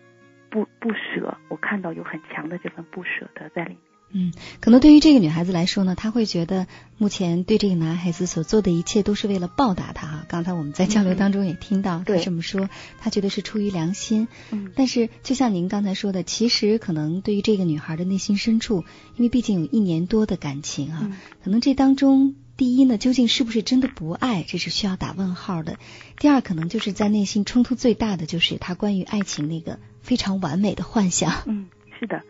[0.52, 1.36] 不不舍。
[1.48, 3.80] 我看到有很强的这份不舍得在里面。
[4.12, 4.32] 嗯，
[4.62, 10.26] 可能对于这个女孩子来说呢，她会觉得目前对这个男孩子所做的一切都是为了报答他哈。
[10.30, 14.28] 刚才我们在交流当中也听到她这么说，她觉得是出于良心。
[14.52, 18.86] 嗯，但是就像您刚才说的，其实可能对于这个女孩的内心深处，
[19.18, 21.12] 因为毕竟有一年多的感情啊，
[21.44, 25.78] 可能这当中第一呢，究竟是不是真的不爱，这是需要打问号的。
[26.20, 31.44] 第二，可能就是在内心冲突最大的，就是他关于爱情那个非常完美的幻想。
[31.48, 31.68] 嗯，
[32.00, 32.22] 是的，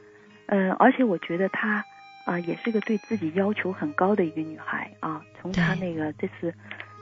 [0.48, 1.84] 呃，而且我觉得她
[2.26, 5.22] 啊，也是个对自己要求很高的一个女孩啊。
[5.40, 6.54] 从她那个这次，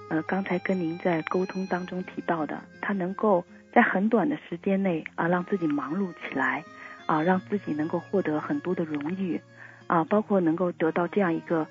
[0.09, 6.63] 呃，刚才跟您在沟通当中提到的，她能够在很短的时间内啊，让自己忙碌起来
[7.05, 9.39] 啊，让自己能够获得很多的荣誉
[9.87, 11.67] 啊，包括能够得到这样一个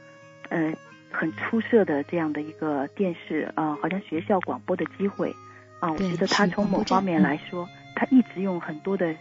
[0.49, 0.75] 呃
[1.11, 5.35] 很出色的这样的一个电视啊，好像学校广播的机会
[5.81, 5.91] 啊。
[5.93, 9.15] 我觉得她从某方面来说，她一直用很多的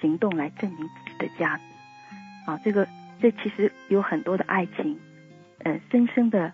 [0.00, 1.62] 行动来证明自己的价值
[2.52, 2.60] 啊。
[2.64, 2.86] 这个
[3.20, 4.98] 这其实有很多的爱情，
[5.64, 6.52] 嗯，深深的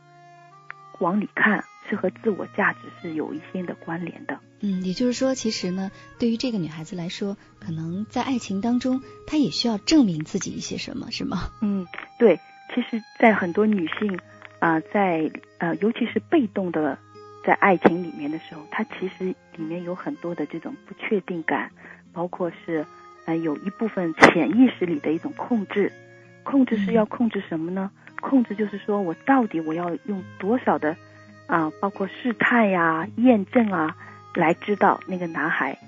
[1.01, 4.39] 往里看是和自我价值是有一些的关联的。
[4.61, 11.51] 嗯，也就是说，其实呢，对于这个女孩子来说，可能在爱情当中，她也需要证明自己一些什么，是吗？
[11.63, 11.87] 嗯，
[12.19, 12.41] 对。
[12.75, 14.19] 其实，在很多女性
[14.59, 16.99] 啊，在呃，尤其是被动的
[17.45, 21.71] 在爱情里面的时候，她其实里面有很多的这种不确定感，
[22.13, 22.85] 包括是
[23.27, 25.93] 呃，有一部分潜意识里的一种控制。
[26.43, 27.91] 控制是要控制什么呢？
[28.21, 30.97] 控制就是说我到底我要用多少的
[31.47, 33.97] 啊，包括试探呀、验证啊。
[34.37, 35.79] 来知道那个男孩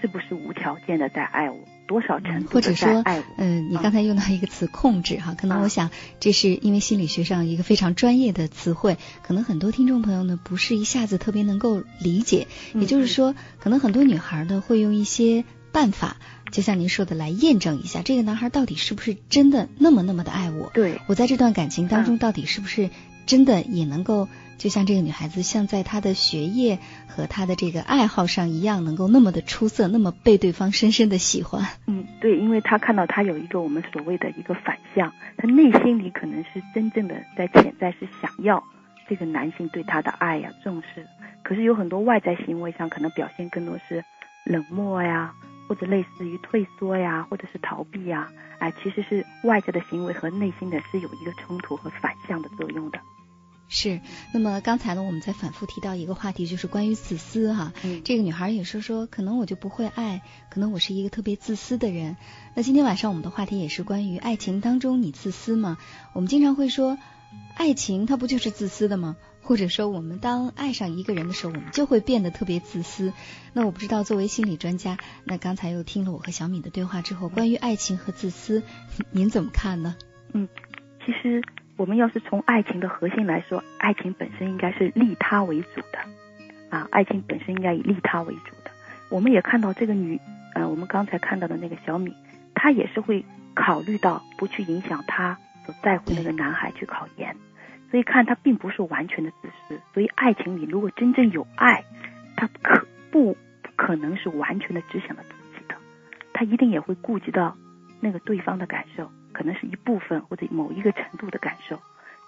[0.00, 3.24] 是不是无条件的在爱我，多少程度的在爱我？
[3.36, 5.90] 嗯，你刚才用到一个词“控制”哈，可能我想
[6.20, 12.46] 这是因为心理学上一个非常专业的词汇，可能很多听众朋友呢不是一下子特别能够理解。
[12.74, 16.18] 也就是说，可能很多女孩呢会用一些办法，
[16.50, 20.70] 就像您说的来验证一下这个男孩到底是不是真的那么那么的爱我。
[20.74, 22.90] 对，我在这段感情当中到底是不是
[23.26, 24.28] 真的也能够。
[24.58, 26.78] 就像这个女孩子，像在她的学业
[27.08, 31.66] 和她的这个爱好上一样，能够那么的出色，那么被对方深深的喜欢。
[31.86, 38.64] 嗯，对，因为她看到他有一个我们所谓的一个反向，她内心里可能是真正的在潜在是想要
[39.10, 41.06] 这个男性对她的爱呀、重视。
[41.42, 44.02] 可是有很多外在行为上可能表现更多是
[44.46, 45.34] 冷漠呀，
[45.68, 48.30] 或者类似于退缩呀，或者是逃避呀。
[48.58, 52.98] 哎，其实是外在的行为和内心的是有一个冲突和反向的作用的。
[53.68, 54.00] 是，
[54.32, 57.72] 那么刚才呢，我们在反复提到一个话题，就是关于自私哈。
[57.82, 58.00] 嗯。
[58.04, 62.16] 这个女孩也说说，可能我就不会爱，可能我是一个特别自私的人。
[62.54, 65.78] 那今天晚上我们的话题也是关于爱情当中你自私吗？
[66.12, 66.96] 我们经常会说，
[67.56, 69.16] 爱情它不就是自私的吗？
[69.46, 73.12] 或者说，我们当爱上一个人的时候，我们就会变得特别自私。
[73.54, 78.62] 那我不知道，作为心理专家，那刚才又听了我和小敏的对话之后，关于爱情和自私，
[79.10, 79.96] 您怎么看呢？
[80.34, 80.48] 嗯，
[81.06, 81.42] 其实。
[81.78, 85.98] 我们要是从爱情的核心来说，爱情本身应该是利他为主的，
[86.70, 88.70] 啊，爱情本身应该以利他为主的。
[89.10, 90.18] 我们也看到这个女，
[90.54, 92.14] 呃，我们刚才看到的那个小米，
[92.54, 97.36] 她也是会考虑到不去影响她所在乎那个男孩去考研，
[97.90, 99.80] 所以看他并不是完全的自私。
[99.94, 101.84] 所以爱情里如果真正有爱，
[102.36, 105.28] 他可不不可能是完全的只想到自
[105.58, 105.74] 己的，
[106.32, 107.56] 他一定也会顾及到
[108.00, 109.10] 那个对方的感受。
[109.32, 111.76] 可能是一部分或者某一个程度的感受，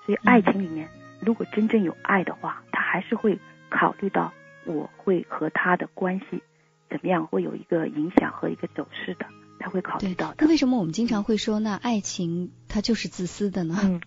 [0.04, 0.90] 所以爱情里面
[1.20, 3.38] 如果真正有爱的话，他还是会
[3.70, 4.30] 考虑到
[4.66, 6.42] 我会和他的关系
[6.90, 9.24] 怎么样，会有一个影响和一个走势的，
[9.59, 10.36] 他会考虑到的。
[10.40, 13.78] 那为什么我们经常会说，那爱情它就是自私的呢？
[13.82, 14.02] 嗯，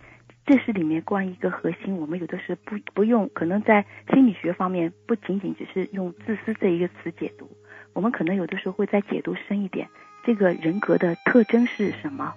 [0.45, 7.49] 这是里面关于一个核心，我们有的是不不用，可能在心理学方面不仅仅只是用自私这一个词解读，
[7.93, 9.87] 我们可能有的时候会再解读深一点，
[10.25, 12.33] 这个人格的特征是什么？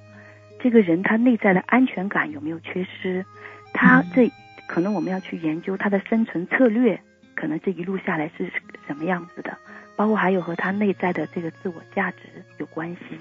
[0.60, 3.24] 这个人他内在的安全感有没有缺失？
[3.72, 4.30] 他这
[4.68, 7.00] 可能我们要去研究他的生存策略，
[7.34, 8.50] 可能这一路下来是
[8.86, 9.56] 什么样子的？
[9.96, 12.18] 包括还有和他内在的这个自我价值
[12.58, 13.18] 有关系。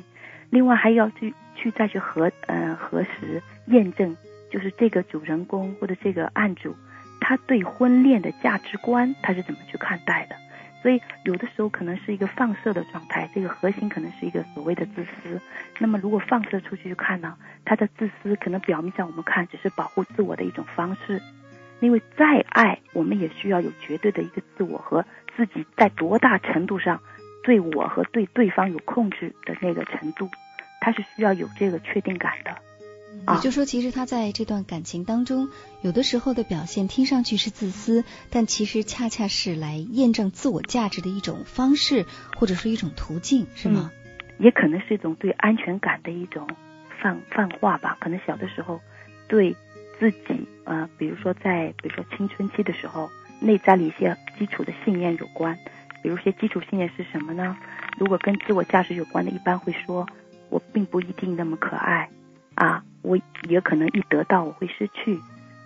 [0.49, 4.15] 另外还要去去再去核嗯核实验证，
[4.53, 6.75] 就是这个主人公或者这个案主，
[7.19, 10.35] 他对婚恋的价值观他是怎么去看待的？
[10.83, 15.41] 所以有的时候可能是一个放射的状态，这个核心可能是一个所谓的自私。
[15.79, 17.35] 那么如果放射出去去看呢，
[17.65, 21.19] 他的自私可能表面上我们看只是保护自我的一种方式。
[21.79, 25.03] 因为再爱，我们也需要有绝对的一个自我和
[25.35, 27.01] 自己在多大程度上
[27.43, 30.29] 对我和对对方有控制的那个程度，
[30.79, 32.55] 他是需要有这个确定感的。
[33.27, 35.49] 也就是说，其实他在这段感情当中，
[35.81, 42.05] 有的时候的表现听上去是自私，但其实恰恰是来验证自我价值的一种方式，
[42.37, 43.91] 或者是一种途径，是吗？
[44.39, 46.47] 也可能是一种对安全感的一种
[47.01, 47.97] 泛泛化吧。
[48.01, 48.81] 可能小的时候
[49.27, 49.55] 对
[49.99, 53.09] 自己呃，比如说在比如说青春期的时候，
[53.39, 55.57] 内在的一些基础的信念有关。
[56.01, 57.55] 比如些基础信念是什么呢？
[57.97, 60.05] 如果跟自我价值有关的，一般会说
[60.49, 62.09] 我并不一定那么可爱。
[62.55, 65.19] 啊，我也可能一得到我会失去，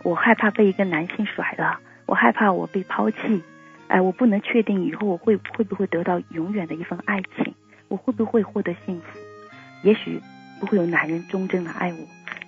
[0.03, 3.41] 我害怕被一个男性甩了，我害怕我被抛弃，
[3.87, 7.53] 哎，我不能确定以后我会会不会得到永远的一份爱情，
[7.87, 9.19] 我会不会获得幸福？
[9.83, 10.19] 也许
[10.59, 11.99] 不会有男人忠贞的爱我，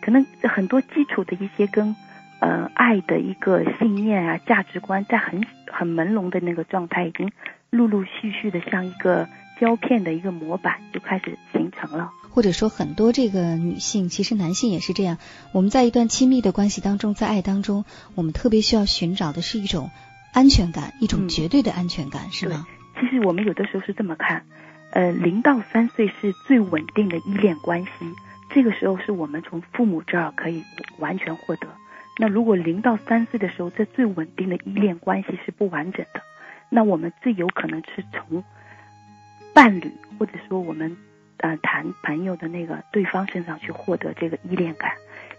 [0.01, 1.95] 可能很多基础的一些跟
[2.39, 7.31] 呃爱的一个信念啊价值观，在很很朦胧的那个状态，已经
[7.69, 9.27] 陆陆续续的像一个
[9.59, 12.09] 胶片的一个模板就开始形成了。
[12.39, 15.17] 或者说很多这个女性，其实男性也是这样。
[15.51, 17.83] 我们在一段亲密的关系当中，在爱当中，
[18.15, 19.89] 我们特别需要寻找的是一种
[20.31, 22.65] 安全感，一种绝对的安全感，是吗？
[22.97, 24.45] 其实我们有的时候是这么看，
[24.91, 27.89] 呃，零到三岁是最稳定的依恋关系，
[28.55, 30.63] 这个时候是我们从父母这儿可以
[30.97, 31.67] 完全获得。
[32.17, 36.21] 那如果零到三岁的时候，这最稳定的依恋关系是不完整的，
[36.69, 38.45] 那我们最有可能是从
[39.53, 40.95] 伴侣或者说我们。
[41.41, 44.91] 呃，谈朋友的那个对方身上去获得这个依恋感，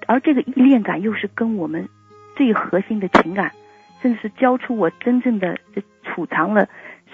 [0.06, 1.86] 而这个依恋感又是跟我们
[2.36, 3.52] 最核心的情感，
[4.00, 6.66] 甚至是交出我真正的这储藏了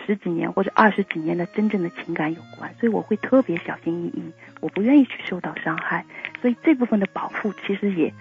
[0.07, 6.05] 十几年或者二十几年的真正的情感有关，所以我会特别小心翼翼，我不愿意去受到伤害，
[6.41, 8.15] 所以这部分的保护其实也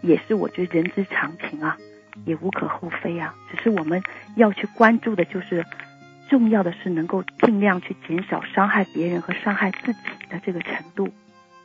[0.00, 1.76] 也是我觉得人之常情啊，
[2.24, 4.00] 也无可厚非啊，只是我们
[4.36, 5.64] 要去关注的就是。
[6.34, 11.10] 重要的是能够尽量去减少伤害别人和伤害自己的这个程度。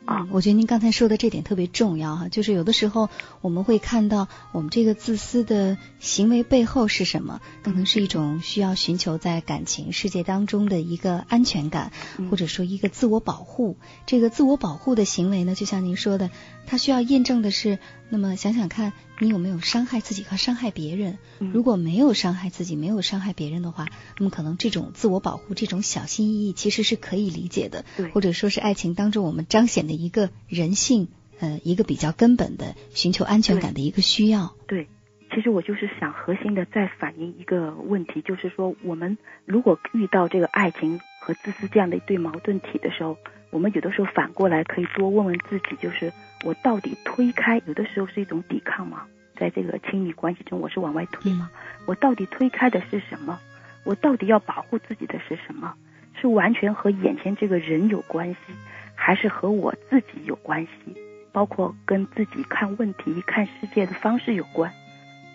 [0.04, 3.10] 啊，我觉得您刚才说的这点特别重要哈，就是有的时候
[3.40, 11.90] 我们会看到我们这个自私的行为背后是什么，可能是一种需要寻求在感情世界当中的一个安全感，
[12.30, 13.76] 或者说一个自我保护。
[14.06, 16.30] 这个自我保护的行为呢，就像您说的，
[16.66, 17.78] 它需要验证的是，
[18.10, 21.18] 那么想想看你有没有伤害自己和伤害别人。
[21.38, 23.86] 如果没有伤害自己，没有伤害别人的话，
[24.18, 30.00] 那么可能这种自我保护、这种小心翼翼其实是可以理解的，或者说是爱情当中我们彰显的。
[30.00, 31.08] 一个人性，
[31.40, 34.54] 呃，一个比较根本的寻求安全感的一个需要。
[34.66, 34.88] 对，
[35.34, 43.18] 其实我就是想核心的再反映一个问题，就是说，我们如果遇到这个爱情和自私这样的一对矛盾体的时候，
[43.50, 46.12] 我们有的时候反过来可以多问问自己，就是
[46.44, 51.50] 我到底推开，有的时候是一种抵抗吗，在这个亲密关系中，我是往外推吗，
[51.86, 53.38] 我到底推开的是什么？
[53.84, 55.74] 我到底要保护自己的是什么？
[56.20, 58.36] 是完全和眼前这个人有关系？
[58.94, 60.94] 还是和我自己有关系，
[61.32, 64.70] 包括跟自己看问题、看世界的方式有关。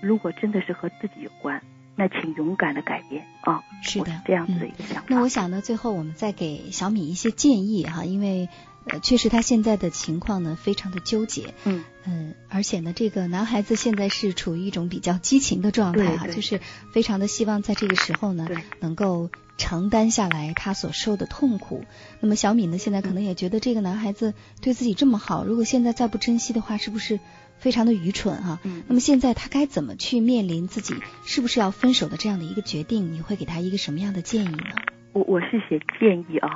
[0.01, 1.59] 如果真的是和自己有关，
[1.95, 3.63] 那请勇敢的改变啊！
[3.81, 5.05] 是的，这样子的一个想法。
[5.07, 8.49] 那我想呢，最后我们再给小米一些建议哈，因为
[8.85, 11.53] 呃，确实他现在的情况呢非常的纠结。
[11.63, 16.59] 嗯嗯，而且呢，这个男孩子现在是处于一种比较激情的状态哈，就是
[16.91, 18.47] 非常的希望在这个时候呢
[18.79, 19.29] 能够。
[19.57, 21.85] 承担下来他所受的痛苦。
[22.19, 22.77] 那么小敏呢？
[22.77, 27.21] 现在可能也觉得这个男孩子对自己这么好，如果现在再不珍惜的话，是不是
[27.66, 28.59] 非常的愚蠢哈？
[28.63, 28.84] 嗯。
[28.88, 30.93] 那么现在他该怎么去面临自己
[31.24, 33.11] 是不是要分手的这样的一个决定？
[33.11, 34.76] 你会给他一个什么样的建议呢？
[35.13, 36.47] 我我是写建议啊。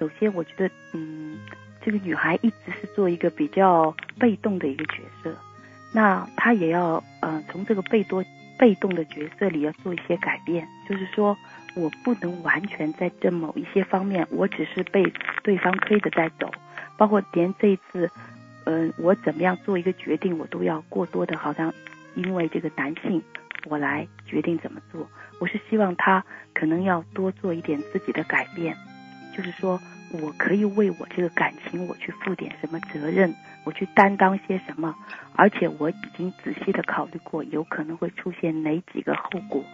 [0.00, 1.38] 首先，我觉得嗯，
[1.84, 5.32] 这个女孩一直是做一个比较被动的一个角色，
[5.92, 8.24] 那她也要嗯从这个被多
[8.58, 11.36] 被动的角色里要做一些改变，就是说。
[11.78, 15.12] 我不能完全在这某一些方面，我只是被
[15.44, 16.50] 对方推着在走，
[16.96, 18.10] 包括连这一次，
[18.66, 21.72] 嗯，我怎么样做一个决定，我都要过多的，好像
[22.16, 23.22] 因为这个男性，
[23.66, 25.08] 我来决定怎么做。
[25.38, 28.76] 我是希望他可能要多做一点自己的改变，
[29.36, 29.80] 就是说
[30.20, 34.92] 我可以为我这个感情，我去负点什么责任，我去担当些什么，
[35.36, 39.64] 而且我已经仔细的考虑过，有可能会出现哪几个后果。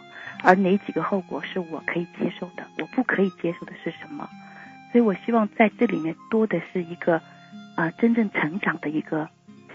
[0.42, 2.66] 而哪几个后果是我可以接受的？
[2.78, 4.28] 我不可以接受的是什么？
[4.90, 7.22] 所以我希望在这里面多的是一个
[7.82, 9.28] 啊真正成长的一个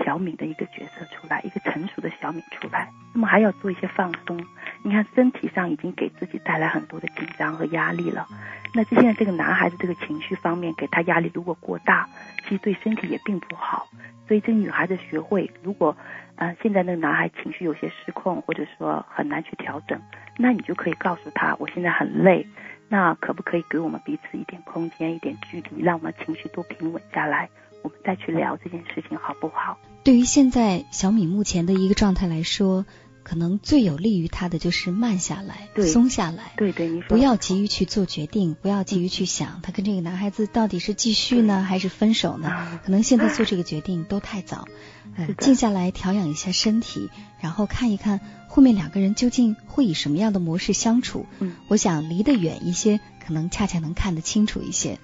[0.05, 2.89] 小敏的一个角色出来，一个成熟的小敏出来。
[3.13, 4.41] 那么还要做一些放松。
[4.81, 8.25] 你看身体上已经给自己带来很多的紧张和压力了。
[8.73, 12.07] 那这现在这个男孩子这个情绪方面给他压力如果过大，
[12.43, 13.87] 其实对身体也并不好。
[14.25, 15.97] 所以这女孩子学会，如果
[16.35, 19.99] 啊现在那个男孩情绪有些失控，或者说很难去调整。
[20.37, 22.47] 那你就可以告诉他，我现在很累，
[22.87, 27.49] 那可不可以给我们彼此一点空间、一点距离，让我们情绪都平稳下来，
[27.83, 29.77] 我们再去聊这件事情好不好？
[30.03, 32.85] 对于现在小米目前的一个状态来说。
[33.23, 36.53] 可能最有利于他的就是慢下来，松下来。
[36.55, 42.79] 对对，你不要急于去做决定，不要急于去想他跟这个男孩子到底是继续呢还是分手呢？
[42.85, 44.65] 可能现在做这个决定都太早。
[45.17, 47.09] 嗯，静下来调养一下身体，
[47.41, 51.25] 然后看一看后面两个人究竟会以什么样的模式相处。
[51.39, 54.99] 嗯，我想离得远一些，可能恰恰能看得清楚一些。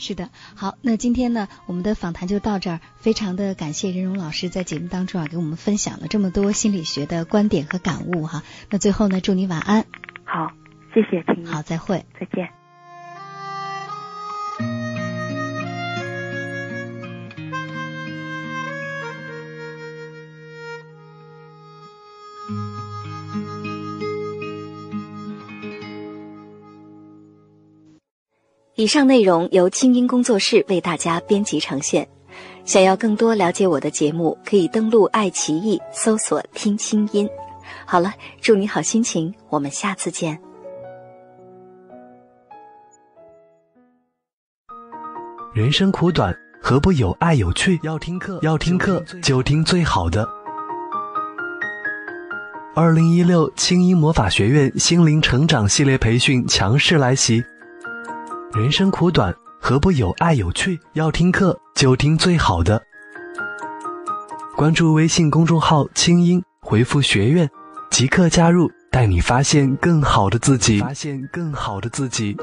[0.00, 2.80] 对，是的，好，那今天呢，我们的访谈就到这儿。
[2.96, 8.42] 非常的感谢任荣老师在节目当中啊，给我们分享了这么多心理学的观点和感悟哈。
[8.70, 9.84] 那最后呢，祝你晚安。
[10.24, 10.52] 好，
[10.94, 12.59] 谢谢，请好，再会，再见。
[28.80, 32.08] 以上内容由清音工作室为大家编辑呈现。
[32.64, 37.28] 想要更多了解我的节目，可以登录爱奇艺搜索“听清音”。
[37.84, 38.10] 好了，
[38.40, 40.40] 祝你好心情，我们下次见。
[45.52, 47.78] 人生苦短，何不有爱有趣？
[47.82, 50.26] 要听课，要听课就听最好的。
[52.74, 57.44] 二零一六清音魔法学院心灵成长系列培训强势来袭。
[58.52, 60.76] 人生苦短，何不有爱有趣？
[60.94, 62.82] 要听课就听最好的。
[64.56, 67.48] 关注微信公众号“清音”，回复“学院”，
[67.90, 70.80] 即刻加入，带你发现更好的自己。
[70.80, 72.36] 发现更好的自己。